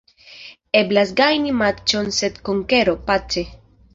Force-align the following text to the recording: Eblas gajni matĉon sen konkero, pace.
Eblas 0.79 1.11
gajni 1.19 1.51
matĉon 1.59 2.11
sen 2.19 2.39
konkero, 2.49 2.95
pace. 3.11 3.47